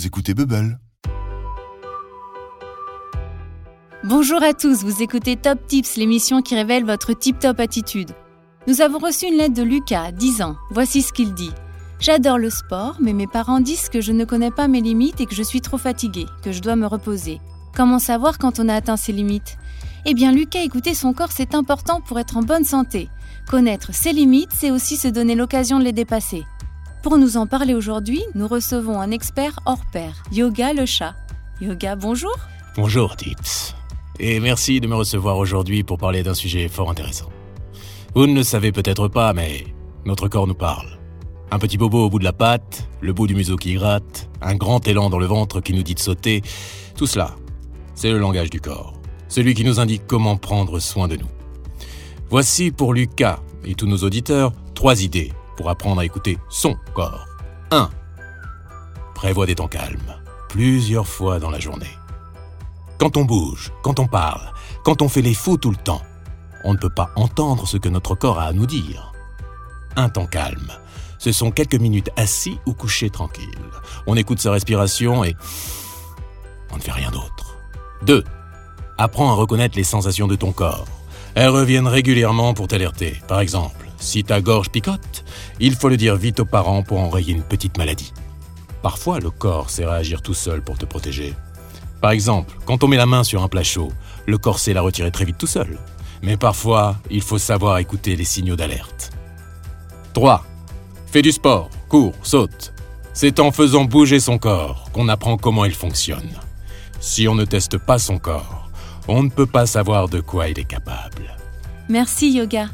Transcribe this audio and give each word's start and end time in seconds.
vous 0.00 0.06
écoutez 0.06 0.32
Bubble. 0.32 0.78
Bonjour 4.02 4.42
à 4.42 4.54
tous, 4.54 4.82
vous 4.82 5.02
écoutez 5.02 5.36
Top 5.36 5.58
Tips, 5.66 5.96
l'émission 5.96 6.40
qui 6.40 6.54
révèle 6.54 6.86
votre 6.86 7.12
tip-top 7.12 7.60
attitude. 7.60 8.12
Nous 8.66 8.80
avons 8.80 8.98
reçu 8.98 9.26
une 9.26 9.36
lettre 9.36 9.52
de 9.52 9.62
Lucas, 9.62 10.12
10 10.12 10.40
ans. 10.40 10.56
Voici 10.70 11.02
ce 11.02 11.12
qu'il 11.12 11.34
dit. 11.34 11.50
J'adore 11.98 12.38
le 12.38 12.48
sport, 12.48 12.96
mais 12.98 13.12
mes 13.12 13.26
parents 13.26 13.60
disent 13.60 13.90
que 13.90 14.00
je 14.00 14.12
ne 14.12 14.24
connais 14.24 14.50
pas 14.50 14.68
mes 14.68 14.80
limites 14.80 15.20
et 15.20 15.26
que 15.26 15.34
je 15.34 15.42
suis 15.42 15.60
trop 15.60 15.76
fatigué, 15.76 16.24
que 16.42 16.50
je 16.50 16.62
dois 16.62 16.76
me 16.76 16.86
reposer. 16.86 17.38
Comment 17.76 17.98
savoir 17.98 18.38
quand 18.38 18.58
on 18.58 18.70
a 18.70 18.74
atteint 18.74 18.96
ses 18.96 19.12
limites? 19.12 19.58
Eh 20.06 20.14
bien, 20.14 20.32
Lucas, 20.32 20.62
écouter 20.62 20.94
son 20.94 21.12
corps, 21.12 21.32
c'est 21.32 21.54
important 21.54 22.00
pour 22.00 22.18
être 22.18 22.38
en 22.38 22.42
bonne 22.42 22.64
santé. 22.64 23.10
Connaître 23.50 23.92
ses 23.92 24.14
limites, 24.14 24.52
c'est 24.54 24.70
aussi 24.70 24.96
se 24.96 25.08
donner 25.08 25.34
l'occasion 25.34 25.78
de 25.78 25.84
les 25.84 25.92
dépasser. 25.92 26.44
Pour 27.02 27.16
nous 27.16 27.38
en 27.38 27.46
parler 27.46 27.72
aujourd'hui, 27.72 28.22
nous 28.34 28.46
recevons 28.46 29.00
un 29.00 29.10
expert 29.10 29.58
hors 29.64 29.80
pair, 29.90 30.22
Yoga 30.32 30.74
le 30.74 30.84
chat. 30.84 31.14
Yoga, 31.62 31.96
bonjour 31.96 32.36
Bonjour 32.76 33.16
Tips. 33.16 33.74
Et 34.18 34.38
merci 34.38 34.80
de 34.80 34.86
me 34.86 34.94
recevoir 34.94 35.38
aujourd'hui 35.38 35.82
pour 35.82 35.96
parler 35.96 36.22
d'un 36.22 36.34
sujet 36.34 36.68
fort 36.68 36.90
intéressant. 36.90 37.30
Vous 38.14 38.26
ne 38.26 38.34
le 38.34 38.42
savez 38.42 38.70
peut-être 38.70 39.08
pas, 39.08 39.32
mais 39.32 39.64
notre 40.04 40.28
corps 40.28 40.46
nous 40.46 40.54
parle. 40.54 40.98
Un 41.50 41.58
petit 41.58 41.78
bobo 41.78 42.04
au 42.04 42.10
bout 42.10 42.18
de 42.18 42.24
la 42.24 42.34
patte, 42.34 42.86
le 43.00 43.14
bout 43.14 43.26
du 43.26 43.34
museau 43.34 43.56
qui 43.56 43.72
gratte, 43.72 44.28
un 44.42 44.54
grand 44.54 44.86
élan 44.86 45.08
dans 45.08 45.18
le 45.18 45.26
ventre 45.26 45.62
qui 45.62 45.72
nous 45.72 45.82
dit 45.82 45.94
de 45.94 46.00
sauter, 46.00 46.42
tout 46.96 47.06
cela, 47.06 47.34
c'est 47.94 48.10
le 48.10 48.18
langage 48.18 48.50
du 48.50 48.60
corps, 48.60 48.92
celui 49.26 49.54
qui 49.54 49.64
nous 49.64 49.80
indique 49.80 50.06
comment 50.06 50.36
prendre 50.36 50.78
soin 50.80 51.08
de 51.08 51.16
nous. 51.16 51.30
Voici 52.28 52.70
pour 52.70 52.92
Lucas 52.92 53.40
et 53.64 53.74
tous 53.74 53.86
nos 53.86 53.98
auditeurs 53.98 54.52
trois 54.74 55.02
idées 55.02 55.32
apprendre 55.68 56.00
à 56.00 56.04
écouter 56.04 56.38
son 56.48 56.76
corps. 56.94 57.26
1. 57.70 57.90
Prévois 59.14 59.46
des 59.46 59.54
temps 59.54 59.68
calmes, 59.68 60.14
plusieurs 60.48 61.06
fois 61.06 61.38
dans 61.38 61.50
la 61.50 61.60
journée. 61.60 61.98
Quand 62.98 63.16
on 63.16 63.24
bouge, 63.24 63.72
quand 63.82 63.98
on 63.98 64.06
parle, 64.06 64.52
quand 64.84 65.02
on 65.02 65.08
fait 65.08 65.22
les 65.22 65.34
fous 65.34 65.58
tout 65.58 65.70
le 65.70 65.76
temps, 65.76 66.02
on 66.64 66.72
ne 66.72 66.78
peut 66.78 66.90
pas 66.90 67.10
entendre 67.16 67.66
ce 67.66 67.76
que 67.76 67.88
notre 67.88 68.14
corps 68.14 68.38
a 68.38 68.44
à 68.44 68.52
nous 68.52 68.66
dire. 68.66 69.12
Un 69.96 70.08
temps 70.08 70.26
calme, 70.26 70.72
ce 71.18 71.32
sont 71.32 71.50
quelques 71.50 71.74
minutes 71.74 72.10
assis 72.16 72.58
ou 72.66 72.72
couchés 72.72 73.10
tranquilles. 73.10 73.46
On 74.06 74.16
écoute 74.16 74.40
sa 74.40 74.52
respiration 74.52 75.22
et 75.24 75.36
on 76.72 76.76
ne 76.76 76.80
fait 76.80 76.92
rien 76.92 77.10
d'autre. 77.10 77.58
2. 78.02 78.24
Apprends 78.96 79.30
à 79.30 79.34
reconnaître 79.34 79.76
les 79.76 79.84
sensations 79.84 80.28
de 80.28 80.36
ton 80.36 80.52
corps. 80.52 80.86
Elles 81.34 81.48
reviennent 81.48 81.86
régulièrement 81.86 82.54
pour 82.54 82.68
t'alerter. 82.68 83.20
Par 83.28 83.40
exemple, 83.40 83.89
si 84.00 84.24
ta 84.24 84.40
gorge 84.40 84.70
picote, 84.70 85.24
il 85.60 85.76
faut 85.76 85.88
le 85.88 85.96
dire 85.96 86.16
vite 86.16 86.40
aux 86.40 86.44
parents 86.44 86.82
pour 86.82 86.98
enrayer 86.98 87.32
une 87.32 87.42
petite 87.42 87.78
maladie. 87.78 88.12
Parfois, 88.82 89.20
le 89.20 89.30
corps 89.30 89.70
sait 89.70 89.84
réagir 89.84 90.22
tout 90.22 90.34
seul 90.34 90.62
pour 90.62 90.78
te 90.78 90.86
protéger. 90.86 91.34
Par 92.00 92.10
exemple, 92.10 92.56
quand 92.64 92.82
on 92.82 92.88
met 92.88 92.96
la 92.96 93.06
main 93.06 93.22
sur 93.22 93.42
un 93.42 93.48
plat 93.48 93.62
chaud, 93.62 93.92
le 94.26 94.38
corps 94.38 94.58
sait 94.58 94.72
la 94.72 94.80
retirer 94.80 95.10
très 95.10 95.26
vite 95.26 95.38
tout 95.38 95.46
seul. 95.46 95.78
Mais 96.22 96.36
parfois, 96.36 96.96
il 97.10 97.22
faut 97.22 97.38
savoir 97.38 97.78
écouter 97.78 98.16
les 98.16 98.24
signaux 98.24 98.56
d'alerte. 98.56 99.10
3. 100.14 100.44
Fais 101.06 101.22
du 101.22 101.32
sport, 101.32 101.70
cours, 101.88 102.14
saute. 102.22 102.72
C'est 103.12 103.38
en 103.40 103.52
faisant 103.52 103.84
bouger 103.84 104.20
son 104.20 104.38
corps 104.38 104.90
qu'on 104.92 105.08
apprend 105.08 105.36
comment 105.36 105.64
il 105.64 105.74
fonctionne. 105.74 106.30
Si 107.00 107.28
on 107.28 107.34
ne 107.34 107.44
teste 107.44 107.78
pas 107.78 107.98
son 107.98 108.18
corps, 108.18 108.70
on 109.08 109.22
ne 109.22 109.30
peut 109.30 109.46
pas 109.46 109.66
savoir 109.66 110.08
de 110.08 110.20
quoi 110.20 110.48
il 110.48 110.58
est 110.58 110.64
capable. 110.64 111.36
Merci 111.88 112.30
Yoga. 112.30 112.68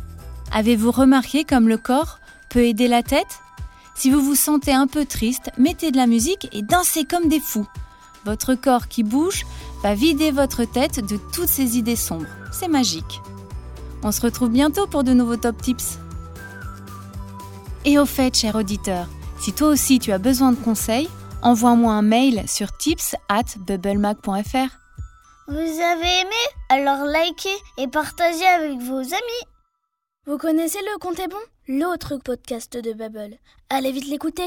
Avez-vous 0.52 0.90
remarqué 0.90 1.44
comme 1.44 1.68
le 1.68 1.78
corps 1.78 2.18
peut 2.48 2.64
aider 2.64 2.88
la 2.88 3.02
tête? 3.02 3.40
Si 3.94 4.10
vous 4.10 4.22
vous 4.22 4.34
sentez 4.34 4.72
un 4.72 4.86
peu 4.86 5.04
triste, 5.04 5.50
mettez 5.58 5.90
de 5.90 5.96
la 5.96 6.06
musique 6.06 6.48
et 6.52 6.62
dansez 6.62 7.04
comme 7.04 7.28
des 7.28 7.40
fous. 7.40 7.66
Votre 8.24 8.54
corps 8.54 8.88
qui 8.88 9.02
bouge 9.02 9.46
va 9.82 9.94
vider 9.94 10.30
votre 10.30 10.64
tête 10.64 11.00
de 11.04 11.16
toutes 11.32 11.48
ces 11.48 11.78
idées 11.78 11.96
sombres. 11.96 12.26
C'est 12.52 12.68
magique. 12.68 13.20
On 14.02 14.12
se 14.12 14.20
retrouve 14.20 14.50
bientôt 14.50 14.86
pour 14.86 15.04
de 15.04 15.12
nouveaux 15.12 15.36
top 15.36 15.60
tips. 15.62 15.98
Et 17.84 17.98
au 17.98 18.06
fait, 18.06 18.36
cher 18.36 18.56
auditeur, 18.56 19.06
si 19.38 19.52
toi 19.52 19.68
aussi 19.68 19.98
tu 19.98 20.12
as 20.12 20.18
besoin 20.18 20.52
de 20.52 20.56
conseils, 20.56 21.08
envoie-moi 21.42 21.92
un 21.92 22.02
mail 22.02 22.42
sur 22.48 22.76
tips 22.76 23.14
at 23.28 23.44
bubblemac.fr. 23.58 24.78
Vous 25.48 25.54
avez 25.54 26.20
aimé? 26.20 26.42
Alors 26.68 27.06
likez 27.06 27.48
et 27.78 27.86
partagez 27.86 28.46
avec 28.46 28.80
vos 28.80 28.98
amis. 28.98 29.46
Vous 30.28 30.38
connaissez 30.38 30.80
le 30.80 30.98
Compte 30.98 31.20
est 31.20 31.28
bon? 31.28 31.36
L'autre 31.68 32.16
podcast 32.16 32.76
de 32.76 32.92
Bubble. 32.92 33.36
Allez 33.70 33.92
vite 33.92 34.08
l'écouter. 34.08 34.42